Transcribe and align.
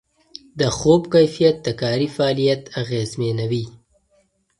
د 0.59 0.61
خوب 0.77 1.01
کیفیت 1.13 1.55
د 1.61 1.67
کاري 1.81 2.07
فعالیت 2.15 2.61
اغېزمنوي. 2.81 3.65